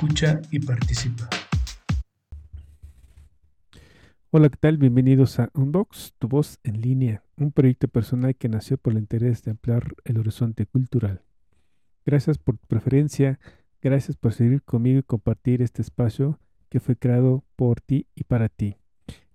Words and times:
Escucha 0.00 0.40
y 0.50 0.58
participa. 0.60 1.28
Hola, 4.30 4.48
¿qué 4.48 4.56
tal? 4.56 4.78
Bienvenidos 4.78 5.38
a 5.38 5.50
Unbox, 5.52 6.14
tu 6.18 6.26
voz 6.26 6.58
en 6.62 6.80
línea, 6.80 7.22
un 7.36 7.52
proyecto 7.52 7.86
personal 7.86 8.34
que 8.34 8.48
nació 8.48 8.78
por 8.78 8.94
el 8.94 9.00
interés 9.00 9.42
de 9.42 9.50
ampliar 9.50 9.92
el 10.04 10.16
horizonte 10.16 10.64
cultural. 10.64 11.20
Gracias 12.06 12.38
por 12.38 12.56
tu 12.56 12.66
preferencia, 12.66 13.38
gracias 13.82 14.16
por 14.16 14.32
seguir 14.32 14.62
conmigo 14.62 15.00
y 15.00 15.02
compartir 15.02 15.60
este 15.60 15.82
espacio 15.82 16.40
que 16.70 16.80
fue 16.80 16.96
creado 16.96 17.44
por 17.54 17.82
ti 17.82 18.06
y 18.14 18.24
para 18.24 18.48
ti. 18.48 18.76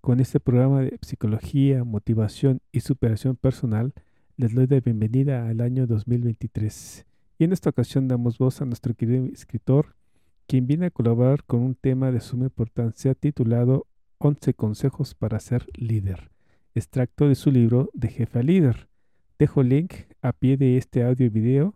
Con 0.02 0.20
este 0.20 0.40
programa 0.40 0.82
de 0.82 0.98
psicología, 1.04 1.84
motivación 1.84 2.60
y 2.72 2.80
superación 2.80 3.36
personal, 3.36 3.94
les 4.36 4.56
doy 4.56 4.66
la 4.66 4.80
bienvenida 4.80 5.48
al 5.48 5.62
año 5.62 5.86
2023. 5.86 7.06
Y 7.38 7.44
en 7.44 7.54
esta 7.54 7.70
ocasión 7.70 8.08
damos 8.08 8.40
voz 8.40 8.64
a 8.64 8.66
nuestro 8.66 8.96
querido 8.96 9.28
escritor, 9.28 9.94
quien 10.48 10.68
viene 10.68 10.88
a 10.88 10.92
colaborar 10.92 11.44
con 11.44 11.62
un 11.62 11.76
tema 11.76 12.12
de 12.12 12.20
suma 12.20 12.46
importancia 12.46 13.16
titulado 13.16 13.88
11 14.20 14.54
consejos 14.54 15.14
para 15.16 15.40
ser 15.40 15.68
líder, 15.76 16.32
extracto 16.74 17.28
de 17.28 17.36
su 17.36 17.52
libro 17.52 17.90
de 17.94 18.10
jefe 18.10 18.44
líder. 18.44 18.88
Dejo 19.38 19.64
link 19.64 19.94
a 20.22 20.32
pie 20.32 20.58
de 20.58 20.78
este 20.78 21.04
audio 21.04 21.26
y 21.26 21.30
video 21.30 21.76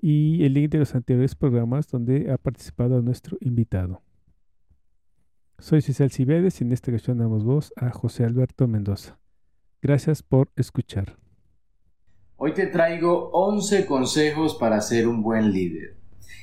y 0.00 0.44
el 0.44 0.54
link 0.54 0.70
de 0.70 0.78
los 0.78 0.94
anteriores 0.94 1.34
programas 1.34 1.88
donde 1.88 2.30
ha 2.32 2.38
participado 2.38 3.02
nuestro 3.02 3.36
invitado. 3.40 4.02
Soy 5.58 5.82
Cecil 5.82 6.10
Cibedes 6.10 6.60
y 6.60 6.64
en 6.64 6.72
esta 6.72 6.90
ocasión 6.90 7.18
damos 7.18 7.44
voz 7.44 7.72
a 7.76 7.90
José 7.90 8.24
Alberto 8.24 8.66
Mendoza. 8.66 9.18
Gracias 9.82 10.22
por 10.22 10.50
escuchar. 10.56 11.16
Hoy 12.36 12.54
te 12.54 12.66
traigo 12.66 13.30
11 13.32 13.84
consejos 13.84 14.54
para 14.54 14.80
ser 14.80 15.06
un 15.06 15.22
buen 15.22 15.52
líder. 15.52 15.99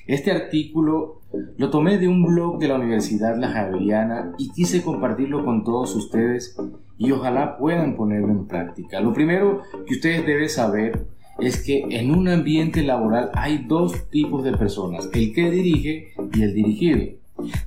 Este 0.08 0.32
artículo 0.32 1.22
lo 1.58 1.70
tomé 1.70 1.98
de 1.98 2.08
un 2.08 2.24
blog 2.24 2.60
de 2.60 2.70
la 2.70 2.76
Universidad 2.76 3.38
La 3.38 3.50
Javeriana 3.50 4.32
y 4.38 4.52
quise 4.52 4.82
compartirlo 4.82 5.44
con 5.44 5.66
todos 5.66 5.94
ustedes 5.96 6.56
y 6.98 7.12
ojalá 7.12 7.58
puedan 7.58 7.98
ponerlo 7.98 8.30
en 8.30 8.48
práctica. 8.48 9.02
Lo 9.02 9.14
primero 9.14 9.64
que 9.86 9.96
ustedes 9.96 10.26
deben 10.26 10.48
saber 10.48 11.08
es 11.40 11.62
que 11.62 11.86
en 11.90 12.12
un 12.12 12.30
ambiente 12.30 12.84
laboral 12.84 13.32
hay 13.34 13.66
dos 13.68 14.10
tipos 14.10 14.46
de 14.46 14.56
personas, 14.56 15.10
el 15.14 15.34
que 15.34 15.52
dirige 15.52 16.14
y 16.34 16.42
el 16.42 16.54
dirigido. 16.54 17.18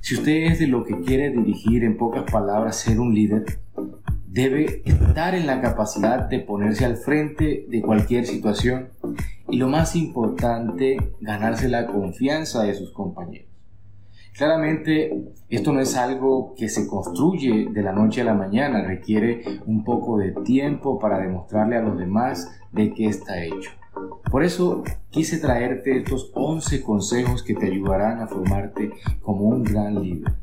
Si 0.01 0.15
usted 0.15 0.51
es 0.51 0.59
de 0.59 0.67
lo 0.67 0.83
que 0.83 0.99
quiere 0.99 1.29
dirigir, 1.29 1.83
en 1.83 1.95
pocas 1.95 2.29
palabras, 2.29 2.77
ser 2.77 2.99
un 2.99 3.13
líder, 3.13 3.45
debe 4.27 4.81
estar 4.85 5.35
en 5.35 5.45
la 5.45 5.61
capacidad 5.61 6.27
de 6.27 6.39
ponerse 6.39 6.85
al 6.85 6.97
frente 6.97 7.65
de 7.69 7.81
cualquier 7.81 8.25
situación 8.25 8.89
y 9.51 9.57
lo 9.57 9.67
más 9.67 9.95
importante, 9.95 10.97
ganarse 11.19 11.67
la 11.67 11.85
confianza 11.85 12.63
de 12.63 12.73
sus 12.73 12.91
compañeros. 12.91 13.49
Claramente, 14.35 15.33
esto 15.49 15.73
no 15.73 15.81
es 15.81 15.95
algo 15.97 16.55
que 16.57 16.69
se 16.69 16.87
construye 16.87 17.67
de 17.69 17.83
la 17.83 17.91
noche 17.91 18.21
a 18.21 18.25
la 18.25 18.33
mañana, 18.33 18.81
requiere 18.81 19.43
un 19.65 19.83
poco 19.83 20.17
de 20.17 20.31
tiempo 20.31 20.97
para 20.97 21.19
demostrarle 21.19 21.75
a 21.75 21.81
los 21.81 21.97
demás 21.97 22.49
de 22.71 22.93
qué 22.93 23.07
está 23.07 23.43
hecho. 23.43 23.71
Por 24.31 24.45
eso 24.45 24.83
quise 25.09 25.37
traerte 25.37 25.97
estos 25.97 26.31
11 26.33 26.81
consejos 26.81 27.43
que 27.43 27.53
te 27.53 27.67
ayudarán 27.67 28.21
a 28.21 28.27
formarte 28.27 28.91
como 29.21 29.49
un 29.49 29.63
gran 29.63 30.01
líder. 30.01 30.33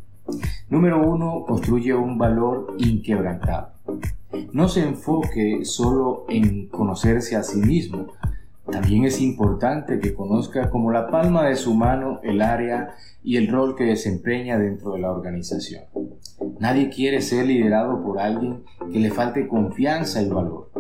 Número 0.69 1.03
1. 1.09 1.45
Construye 1.47 1.95
un 1.95 2.19
valor 2.19 2.75
inquebrantable. 2.77 3.73
No 4.53 4.69
se 4.69 4.83
enfoque 4.83 5.65
solo 5.65 6.27
en 6.29 6.69
conocerse 6.69 7.37
a 7.37 7.43
sí 7.43 7.59
mismo. 7.59 8.09
También 8.81 9.07
es 9.07 9.21
importante 9.21 9.99
que 9.99 10.15
conozca 10.15 10.71
como 10.71 10.93
la 10.93 11.09
palma 11.09 11.45
de 11.49 11.57
su 11.57 11.75
mano 11.75 12.21
el 12.23 12.41
área 12.41 12.95
y 13.25 13.37
el 13.37 13.49
rol 13.49 13.75
que 13.75 13.83
desempeña 13.83 14.57
dentro 14.57 14.93
de 14.93 15.01
la 15.01 15.11
organización. 15.11 15.83
Nadie 16.61 16.89
quiere 16.89 17.21
ser 17.21 17.47
liderado 17.47 18.01
por 18.05 18.21
alguien 18.21 18.63
que 18.93 19.01
le 19.01 19.11
falte 19.11 19.49
confianza 19.49 20.23
y 20.23 20.29
valor. 20.29 20.71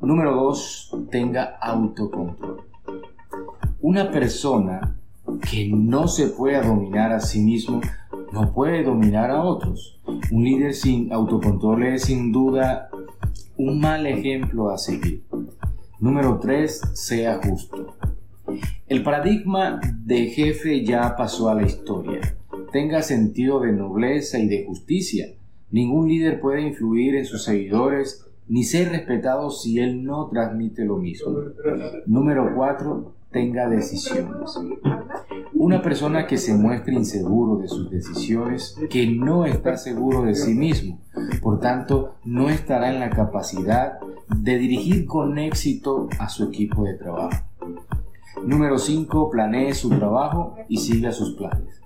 Número 0.00 0.34
2. 0.34 0.96
Tenga 1.12 1.56
autocontrol. 1.60 2.62
Una 3.80 4.10
persona 4.10 4.98
que 5.48 5.70
no 5.72 6.08
se 6.08 6.30
pueda 6.30 6.62
dominar 6.62 7.12
a 7.12 7.20
sí 7.20 7.40
mismo 7.42 7.80
no 8.32 8.52
puede 8.52 8.82
dominar 8.82 9.30
a 9.30 9.44
otros. 9.44 10.00
Un 10.32 10.42
líder 10.42 10.74
sin 10.74 11.12
autocontrol 11.12 11.84
es 11.84 12.02
sin 12.02 12.32
duda 12.32 12.90
un 13.56 13.78
mal 13.78 14.04
ejemplo 14.08 14.70
a 14.70 14.78
seguir. 14.78 15.29
Número 16.00 16.38
3. 16.38 16.80
Sea 16.94 17.40
justo. 17.44 17.94
El 18.86 19.02
paradigma 19.02 19.80
de 20.02 20.28
jefe 20.28 20.82
ya 20.82 21.14
pasó 21.14 21.50
a 21.50 21.54
la 21.54 21.62
historia. 21.62 22.20
Tenga 22.72 23.02
sentido 23.02 23.60
de 23.60 23.72
nobleza 23.72 24.38
y 24.38 24.48
de 24.48 24.64
justicia. 24.64 25.26
Ningún 25.70 26.08
líder 26.08 26.40
puede 26.40 26.62
influir 26.62 27.16
en 27.16 27.26
sus 27.26 27.44
seguidores 27.44 28.26
ni 28.48 28.64
ser 28.64 28.88
respetado 28.88 29.50
si 29.50 29.78
él 29.78 30.02
no 30.02 30.28
transmite 30.28 30.84
lo 30.86 30.96
mismo. 30.96 31.36
Número 32.06 32.50
4. 32.56 33.14
Tenga 33.30 33.68
decisiones. 33.68 34.58
Una 35.52 35.82
persona 35.82 36.26
que 36.26 36.38
se 36.38 36.54
muestre 36.54 36.94
inseguro 36.94 37.60
de 37.60 37.68
sus 37.68 37.90
decisiones, 37.90 38.76
que 38.88 39.06
no 39.06 39.44
está 39.44 39.76
seguro 39.76 40.22
de 40.22 40.34
sí 40.34 40.54
mismo, 40.54 40.98
por 41.42 41.60
tanto, 41.60 42.14
no 42.24 42.48
estará 42.48 42.92
en 42.92 42.98
la 42.98 43.10
capacidad 43.10 44.00
de 44.36 44.58
dirigir 44.58 45.06
con 45.06 45.38
éxito 45.38 46.08
a 46.18 46.28
su 46.28 46.44
equipo 46.44 46.84
de 46.84 46.94
trabajo. 46.94 47.44
Número 48.44 48.78
5. 48.78 49.30
Planee 49.30 49.74
su 49.74 49.90
trabajo 49.90 50.56
y 50.68 50.78
siga 50.78 51.12
sus 51.12 51.34
planes. 51.34 51.80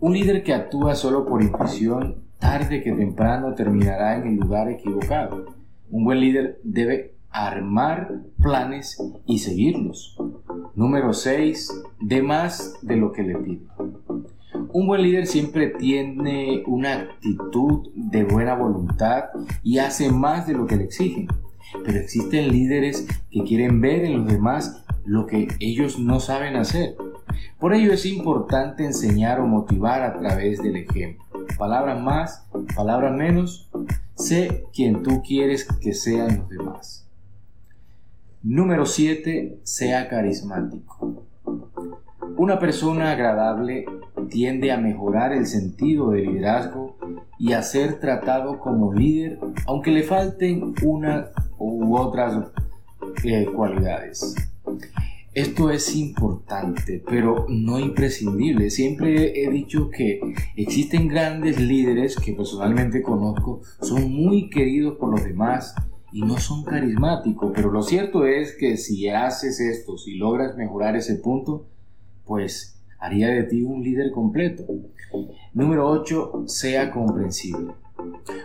Un 0.00 0.14
líder 0.14 0.42
que 0.42 0.54
actúa 0.54 0.94
solo 0.94 1.26
por 1.26 1.42
intuición, 1.42 2.24
tarde 2.38 2.82
que 2.82 2.92
temprano 2.92 3.54
terminará 3.54 4.16
en 4.16 4.28
el 4.28 4.36
lugar 4.36 4.68
equivocado. 4.68 5.46
Un 5.90 6.04
buen 6.04 6.20
líder 6.20 6.60
debe 6.64 7.14
armar 7.30 8.22
planes 8.40 8.98
y 9.26 9.38
seguirlos. 9.38 10.16
Número 10.74 11.12
6. 11.12 11.84
De 12.00 12.22
más 12.22 12.78
de 12.82 12.96
lo 12.96 13.12
que 13.12 13.22
le 13.22 13.36
pide. 13.36 13.69
Un 14.72 14.86
buen 14.86 15.02
líder 15.02 15.26
siempre 15.26 15.68
tiene 15.68 16.62
una 16.66 16.94
actitud 16.94 17.88
de 17.94 18.24
buena 18.24 18.54
voluntad 18.54 19.24
y 19.62 19.78
hace 19.78 20.10
más 20.10 20.46
de 20.46 20.54
lo 20.54 20.66
que 20.66 20.76
le 20.76 20.84
exigen. 20.84 21.28
Pero 21.84 21.98
existen 21.98 22.50
líderes 22.52 23.06
que 23.30 23.42
quieren 23.42 23.80
ver 23.80 24.04
en 24.04 24.18
los 24.18 24.26
demás 24.26 24.84
lo 25.04 25.26
que 25.26 25.48
ellos 25.58 25.98
no 25.98 26.20
saben 26.20 26.56
hacer. 26.56 26.96
Por 27.58 27.74
ello 27.74 27.92
es 27.92 28.06
importante 28.06 28.84
enseñar 28.84 29.40
o 29.40 29.46
motivar 29.46 30.02
a 30.02 30.18
través 30.18 30.62
del 30.62 30.76
ejemplo. 30.76 31.24
Palabras 31.58 32.00
más, 32.00 32.46
palabras 32.74 33.12
menos, 33.16 33.70
sé 34.14 34.64
quien 34.72 35.02
tú 35.02 35.22
quieres 35.22 35.66
que 35.80 35.94
sean 35.94 36.38
los 36.38 36.48
demás. 36.48 37.06
Número 38.42 38.86
7. 38.86 39.60
Sea 39.64 40.08
carismático. 40.08 41.26
Una 42.36 42.58
persona 42.58 43.12
agradable 43.12 43.84
tiende 44.30 44.72
a 44.72 44.78
mejorar 44.78 45.32
el 45.32 45.46
sentido 45.46 46.10
de 46.10 46.22
liderazgo 46.22 46.96
y 47.38 47.52
a 47.52 47.62
ser 47.62 48.00
tratado 48.00 48.58
como 48.58 48.94
líder, 48.94 49.38
aunque 49.66 49.90
le 49.90 50.02
falten 50.02 50.74
una 50.82 51.30
u 51.58 51.96
otras 51.96 52.50
eh, 53.24 53.46
cualidades. 53.54 54.34
Esto 55.32 55.70
es 55.70 55.94
importante, 55.94 57.02
pero 57.06 57.46
no 57.48 57.78
imprescindible. 57.78 58.68
Siempre 58.70 59.44
he 59.44 59.50
dicho 59.50 59.88
que 59.88 60.20
existen 60.56 61.06
grandes 61.06 61.60
líderes 61.60 62.16
que 62.16 62.32
personalmente 62.32 63.00
conozco, 63.00 63.60
son 63.80 64.10
muy 64.10 64.50
queridos 64.50 64.96
por 64.98 65.10
los 65.10 65.22
demás 65.22 65.74
y 66.12 66.22
no 66.22 66.38
son 66.38 66.64
carismáticos, 66.64 67.52
pero 67.54 67.70
lo 67.70 67.82
cierto 67.82 68.26
es 68.26 68.56
que 68.56 68.76
si 68.76 69.08
haces 69.08 69.60
esto, 69.60 69.96
si 69.96 70.16
logras 70.16 70.56
mejorar 70.56 70.96
ese 70.96 71.14
punto, 71.16 71.68
pues 72.24 72.79
haría 73.00 73.28
de 73.28 73.44
ti 73.44 73.62
un 73.62 73.82
líder 73.82 74.12
completo. 74.12 74.64
Número 75.54 75.88
8. 75.88 76.44
Sea 76.46 76.90
comprensible. 76.90 77.72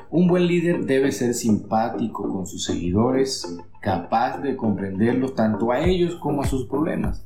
Un 0.10 0.28
buen 0.28 0.48
líder 0.48 0.86
debe 0.86 1.12
ser 1.12 1.34
simpático 1.34 2.30
con 2.30 2.48
sus 2.48 2.64
seguidores, 2.66 3.58
capaz 3.82 4.40
de 4.40 4.56
comprenderlos 4.56 5.36
tanto 5.36 5.72
a 5.72 5.80
ellos 5.80 6.16
como 6.16 6.42
a 6.42 6.48
sus 6.48 6.68
problemas. 6.68 7.26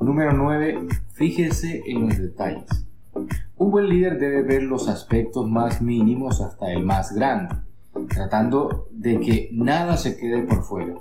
Número 0.00 0.32
9. 0.32 0.86
Fíjese 1.12 1.82
en 1.86 2.08
los 2.08 2.18
detalles. 2.18 2.86
Un 3.56 3.70
buen 3.70 3.88
líder 3.88 4.18
debe 4.18 4.42
ver 4.42 4.62
los 4.62 4.88
aspectos 4.88 5.48
más 5.48 5.82
mínimos 5.82 6.40
hasta 6.40 6.72
el 6.72 6.84
más 6.84 7.12
grande, 7.12 7.56
tratando 8.08 8.88
de 8.90 9.20
que 9.20 9.50
nada 9.52 9.96
se 9.96 10.16
quede 10.16 10.42
por 10.42 10.62
fuera. 10.62 10.94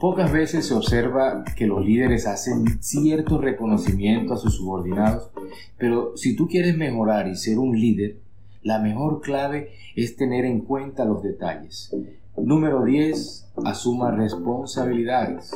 Pocas 0.00 0.30
veces 0.30 0.66
se 0.66 0.74
observa 0.74 1.44
que 1.56 1.66
los 1.66 1.84
líderes 1.84 2.28
hacen 2.28 2.80
cierto 2.80 3.38
reconocimiento 3.38 4.34
a 4.34 4.36
sus 4.36 4.54
subordinados, 4.54 5.30
pero 5.76 6.16
si 6.16 6.36
tú 6.36 6.46
quieres 6.46 6.76
mejorar 6.76 7.26
y 7.26 7.34
ser 7.34 7.58
un 7.58 7.78
líder, 7.78 8.18
la 8.62 8.78
mejor 8.78 9.20
clave 9.20 9.70
es 9.96 10.14
tener 10.14 10.44
en 10.44 10.60
cuenta 10.60 11.04
los 11.04 11.24
detalles. 11.24 11.92
Número 12.36 12.84
10. 12.84 13.52
Asuma 13.64 14.12
responsabilidades. 14.12 15.50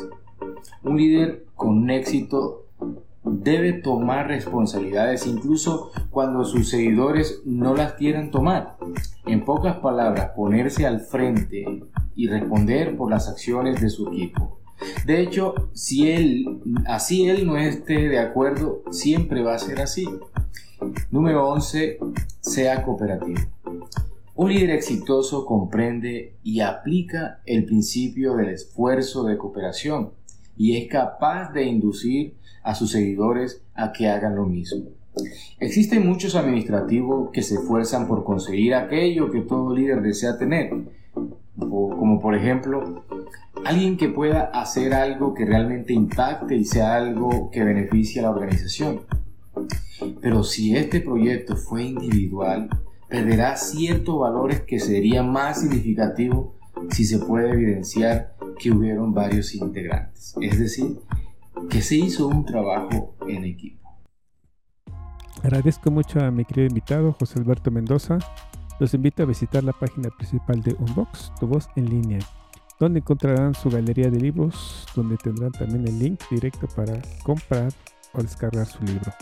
Un 0.83 0.97
líder 0.97 1.45
con 1.55 1.89
éxito 1.91 2.67
debe 3.23 3.75
tomar 3.75 4.27
responsabilidades 4.27 5.27
incluso 5.27 5.93
cuando 6.11 6.45
sus 6.45 6.69
seguidores 6.69 7.43
no 7.45 7.75
las 7.75 7.93
quieran 7.93 8.33
tomar. 8.33 8.77
En 9.25 9.45
pocas 9.45 9.77
palabras, 9.77 10.31
ponerse 10.35 10.85
al 10.85 11.01
frente 11.01 11.85
y 12.15 12.29
responder 12.29 12.97
por 12.97 13.11
las 13.11 13.29
acciones 13.29 13.81
de 13.81 13.91
su 13.91 14.09
equipo. 14.09 14.61
De 15.07 15.21
hecho, 15.21 15.71
si 15.73 16.11
él, 16.11 16.61
así 16.87 17.29
él 17.29 17.47
no 17.47 17.57
esté 17.57 18.09
de 18.09 18.19
acuerdo, 18.19 18.83
siempre 18.91 19.43
va 19.43 19.55
a 19.55 19.59
ser 19.59 19.81
así. 19.81 20.09
Número 21.11 21.49
11. 21.49 21.99
Sea 22.41 22.83
cooperativo. 22.83 23.41
Un 24.35 24.53
líder 24.53 24.71
exitoso 24.71 25.45
comprende 25.45 26.37
y 26.43 26.61
aplica 26.61 27.43
el 27.45 27.65
principio 27.65 28.35
del 28.35 28.49
esfuerzo 28.49 29.25
de 29.25 29.37
cooperación 29.37 30.13
y 30.57 30.77
es 30.77 30.89
capaz 30.89 31.53
de 31.53 31.65
inducir 31.65 32.37
a 32.63 32.75
sus 32.75 32.93
seguidores 32.93 33.63
a 33.75 33.93
que 33.93 34.09
hagan 34.09 34.37
lo 34.37 34.47
mismo. 34.47 34.91
Existen 35.61 36.07
muchos 36.07 36.35
administrativos 36.35 37.31
que 37.33 37.43
se 37.43 37.57
esfuerzan 37.57 38.09
por 38.09 38.25
conseguir 38.25 38.75
aquello 38.75 39.31
que 39.31 39.43
todo 39.43 39.75
líder 39.75 40.01
desea 40.01 40.39
tener, 40.39 40.71
como 41.69 42.21
por 42.21 42.35
ejemplo 42.35 43.05
alguien 43.65 43.97
que 43.97 44.09
pueda 44.09 44.45
hacer 44.45 44.95
algo 44.95 45.35
que 45.35 45.45
realmente 45.45 45.93
impacte 45.93 46.57
y 46.57 46.65
sea 46.65 46.97
algo 46.97 47.51
que 47.51 47.63
beneficie 47.63 48.21
a 48.21 48.25
la 48.25 48.31
organización. 48.31 49.03
Pero 50.21 50.43
si 50.43 50.77
este 50.77 51.01
proyecto 51.01 51.57
fue 51.57 51.85
individual, 51.85 52.69
perderá 53.09 53.57
ciertos 53.57 54.19
valores 54.19 54.63
que 54.63 54.81
serían 54.81 55.31
más 55.31 55.61
significativos 55.61 56.55
si 56.91 57.05
se 57.05 57.19
puede 57.19 57.51
evidenciar 57.51 58.35
que 58.59 58.71
hubieron 58.71 59.13
varios 59.15 59.55
integrantes. 59.55 60.35
Es 60.41 60.59
decir, 60.59 60.99
que 61.69 61.83
se 61.83 61.97
hizo 61.97 62.27
un 62.27 62.45
trabajo 62.45 63.15
en 63.29 63.45
equipo. 63.45 63.83
Agradezco 65.43 65.91
mucho 65.91 66.21
a 66.21 66.31
mi 66.31 66.45
querido 66.45 66.69
invitado 66.69 67.13
José 67.13 67.41
Alberto 67.41 67.71
Mendoza. 67.71 68.19
Los 68.83 68.93
invito 68.95 69.23
a 69.23 69.27
visitar 69.27 69.63
la 69.63 69.73
página 69.73 70.11
principal 70.11 70.61
de 70.61 70.75
Unbox, 70.75 71.33
tu 71.39 71.47
voz 71.47 71.69
en 71.77 71.89
línea, 71.89 72.19
donde 72.81 72.99
encontrarán 72.99 73.55
su 73.55 73.71
galería 73.71 74.11
de 74.11 74.19
libros, 74.19 74.89
donde 74.97 75.17
tendrán 75.19 75.53
también 75.53 75.87
el 75.87 76.01
link 76.01 76.21
directo 76.29 76.67
para 76.75 77.01
comprar 77.23 77.73
o 78.13 78.21
descargar 78.21 78.67
su 78.67 78.83
libro. 78.83 79.13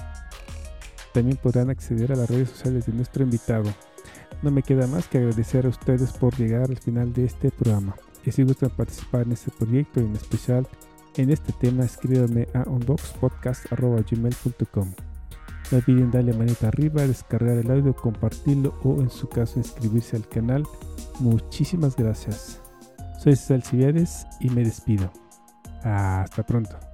También 1.13 1.37
podrán 1.37 1.69
acceder 1.69 2.11
a 2.11 2.17
las 2.17 2.31
redes 2.31 2.49
sociales 2.49 2.87
de 2.87 2.95
nuestro 2.95 3.23
invitado. 3.23 3.71
No 4.41 4.51
me 4.51 4.63
queda 4.63 4.87
más 4.87 5.09
que 5.09 5.19
agradecer 5.19 5.67
a 5.67 5.69
ustedes 5.69 6.13
por 6.13 6.35
llegar 6.39 6.71
al 6.71 6.79
final 6.79 7.13
de 7.13 7.27
este 7.27 7.51
programa. 7.51 7.95
Y 8.25 8.33
si 8.33 8.45
gustan 8.45 8.71
participar 8.71 9.27
en 9.27 9.33
este 9.33 9.51
proyecto 9.51 10.01
y 10.01 10.05
en 10.05 10.17
especial 10.17 10.67
en 11.17 11.29
este 11.29 11.53
tema, 11.53 11.85
escríbanme 11.85 12.49
a 12.55 12.63
unboxpodcast.gmail.com. 12.67 14.95
No 15.71 15.79
olviden 15.79 16.11
darle 16.11 16.33
manita 16.33 16.69
arriba, 16.69 17.07
descargar 17.07 17.57
el 17.57 17.71
audio, 17.71 17.95
compartirlo 17.95 18.75
o 18.83 19.01
en 19.01 19.11
su 19.11 19.29
caso 19.29 19.59
inscribirse 19.59 20.17
al 20.17 20.29
canal. 20.29 20.65
Muchísimas 21.21 21.97
gracias. 21.97 22.61
Soy 23.19 23.37
César 23.37 23.63
Civiades 23.63 24.27
y 24.41 24.51
me 24.51 24.65
despido. 24.65 25.13
Hasta 25.83 26.43
pronto. 26.43 26.90